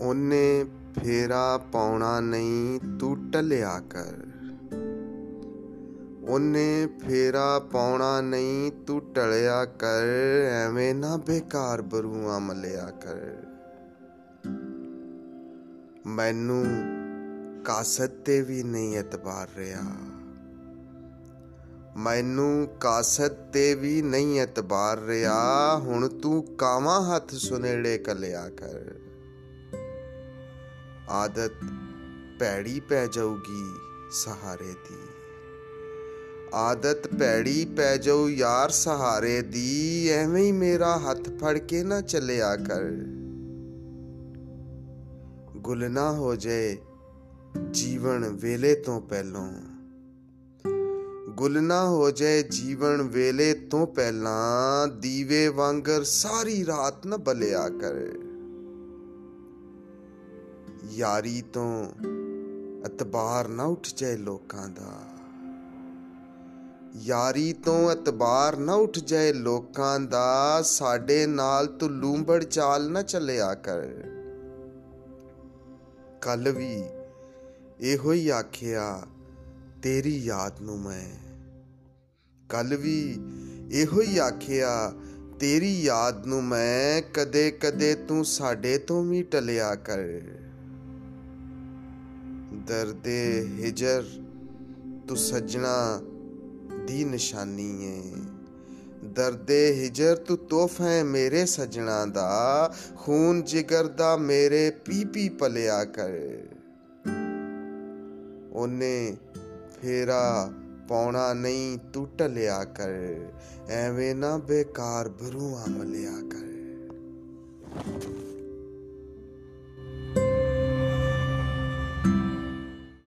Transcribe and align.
ਉਹਨੇ 0.00 0.64
ਫੇਰਾ 1.04 1.58
ਪਾਉਣਾ 1.58 2.20
ਨਹੀਂ, 2.20 2.80
ਤੂੰ 2.98 3.30
ਟਲਿਆ 3.30 3.80
ਕਰ। 3.80 4.14
ਉਹਨੇ 6.28 6.88
ਫੇਰਾ 7.06 7.58
ਪਾਉਣਾ 7.58 8.20
ਨਹੀਂ, 8.20 8.72
ਤੂੰ 8.86 9.12
ਟਲਿਆ 9.12 9.64
ਕਰ, 9.64 10.02
ਐਵੇਂ 10.66 10.94
ਨਾ 10.94 11.16
ਬੇਕਾਰ 11.16 11.82
ਬਰੂਆਂ 11.82 12.40
ਮਲਿਆ 12.40 12.90
ਕਰ। 12.90 13.36
ਮੈਨੂੰ 16.06 16.66
ਕਾਸਤ 17.64 18.10
ਤੇ 18.10 18.42
ਵੀ 18.42 18.62
ਨਹੀਂ 18.62 18.98
ਇਤਬਾਰ 18.98 19.48
ਰਿਹਾ। 19.56 19.82
ਮੈਨੂੰ 21.96 22.68
ਕਾਸਤ 22.80 23.32
ਤੇ 23.52 23.74
ਵੀ 23.74 24.02
ਨਹੀਂ 24.02 24.40
ਇਤਬਾਰ 24.40 24.98
ਰਿਹਾ। 24.98 25.76
ਹੁਣ 25.76 26.08
ਤੂੰ 26.08 26.42
ਕਾਵਾਂ 26.42 27.16
ਹੱਥ 27.16 27.30
ਸੁਨੇੜੇ 27.30 27.98
ਕਲਿਆ 27.98 28.48
ਕਰ। 28.48 29.07
ਆਦਤ 31.08 31.52
ਪੈੜੀ 32.40 32.80
ਪੈ 32.80 33.06
ਜਾਊਗੀ 33.06 33.64
ਸਹਾਰੇ 34.10 34.74
ਦੀ। 34.88 34.96
ਆਦਤ 36.54 37.06
ਪੈੜੀ 37.06 37.64
ਪੈ 37.64 37.96
ਜਾਊ 37.96 38.28
ਯਾਰ 38.28 38.70
ਸਹਾਰੇ 38.70 39.42
ਦੀ, 39.42 40.08
ਐਵੇਂ 40.08 40.44
ਹੀ 40.44 40.52
ਮੇਰਾ 40.52 40.98
ਹੱਥ 40.98 41.28
ਫੜ 41.28 41.58
ਕੇ 41.58 41.82
ਨਾ 41.82 42.00
ਚੱਲਿਆ 42.00 42.56
ਕਰ। 42.56 42.82
ਗੁਲ 45.56 45.90
ਨਾ 45.90 46.12
ਹੋ 46.12 46.36
ਜਾਏ 46.36 46.76
ਜੀਵਨ 47.70 48.28
ਵੇਲੇ 48.28 48.74
ਤੋਂ 48.74 49.00
ਪਹਿਲਾਂ। 49.00 49.52
ਗੁਲ 51.28 51.62
ਨਾ 51.62 51.88
ਹੋ 51.88 52.10
ਜਾਏ 52.10 52.42
ਜੀਵਨ 52.42 53.02
ਵੇਲੇ 53.02 53.54
ਤੋਂ 53.54 53.86
ਪਹਿਲਾਂ, 53.86 54.88
ਦੀਵੇ 54.88 55.48
ਵਾਂਗਰ 55.48 56.02
ਸਾਰੀ 56.02 56.66
ਰਾਤ 56.66 57.06
ਨਾ 57.06 57.16
ਬਲਿਆ 57.16 57.68
ਕਰ। 57.68 58.27
ਯਾਰੀ 60.90 61.42
ਤੋਂ 61.42 61.86
ਇਤਬਾਰ 62.86 63.48
ਨਾ 63.48 63.64
ਉੱਠ 63.64 63.86
ਜਾਏ 63.96 64.16
ਲੋਕਾਂ 64.16 64.68
ਦਾ। 64.68 65.00
ਯਾਰੀ 66.96 67.52
ਤੋਂ 67.52 67.92
ਇਤਬਾਰ 67.92 68.56
ਨਾ 68.56 68.74
ਉੱਠ 68.74 68.98
ਜਾਏ 68.98 69.32
ਲੋਕਾਂ 69.32 70.00
ਦਾ। 70.00 70.62
ਸਾਡੇ 70.62 71.26
ਨਾਲ 71.26 71.66
ਤੂੰ 71.66 71.90
ਲੂੰਬੜ 71.90 72.44
ਚਾਲ 72.44 72.90
ਨਾ 72.90 73.02
ਚੱਲਿਆ 73.02 73.54
ਕਰ। 73.54 73.80
ਕੱਲ 76.20 76.48
ਵੀ 76.48 76.84
ਇਹੋ 77.80 78.12
ਹੀ 78.12 78.28
ਆਖਿਆ, 78.28 79.02
ਤੇਰੀ 79.82 80.16
ਯਾਦ 80.16 80.60
ਨੂੰ 80.60 80.80
ਮੈਂ। 80.80 81.10
ਕੱਲ 82.48 82.76
ਵੀ 82.76 83.18
ਇਹੋ 83.72 84.00
ਹੀ 84.00 84.18
ਆਖਿਆ, 84.18 84.92
ਤੇਰੀ 85.40 85.82
ਯਾਦ 85.82 86.26
ਨੂੰ 86.26 86.44
ਮੈਂ। 86.44 87.02
ਕਦੇ 87.14 87.50
ਕਦੇ 87.50 87.94
ਤੂੰ 87.94 88.24
ਸਾਡੇ 88.24 88.78
ਤੋਂ 88.78 89.04
ਵੀ 89.04 89.22
ਟਲਿਆ 89.22 89.74
ਕਰ। 89.74 89.98
ਦਰਦੇ 92.68 93.46
ਹਿਜਰ 93.58 94.02
ਤੂੰ 95.08 95.16
ਸਜਣਾ 95.16 96.00
ਦੀ 96.86 97.04
ਨਿਸ਼ਾਨੀ 97.04 97.84
ਏ। 97.84 98.02
ਦਰਦੇ 99.04 99.60
ਹਿਜਰ 99.74 100.16
ਤੂੰ 100.16 100.36
ਤੋਹਫਾ 100.38 100.84
ਹੈ 100.84 101.04
ਮੇਰੇ 101.04 101.44
ਸਜਣਾ 101.46 102.04
ਦਾ, 102.06 102.74
ਖੂਨ 102.96 103.42
ਜਿਗਰ 103.42 103.86
ਦਾ 103.86 104.16
ਮੇਰੇ 104.16 104.70
ਪੀ 104.84 105.04
ਪੀ 105.04 105.28
ਪਲਿਆ 105.28 105.84
ਕਰ। 105.84 106.10
ਉਹਨੇ 108.52 109.16
ਫੇਰਾ 109.80 110.50
ਪਾਉਣਾ 110.88 111.32
ਨਹੀਂ 111.34 111.78
ਤੂੰ 111.92 112.06
ਟਲਿਆ 112.18 112.62
ਕਰ, 112.64 112.92
ਐਵੇਂ 113.68 114.14
ਨਾ 114.14 114.36
ਬੇਕਾਰ 114.38 115.08
ਬਰੂਆ 115.08 115.64
ਮਲਿਆ 115.68 116.20
ਕਰ। 116.30 116.46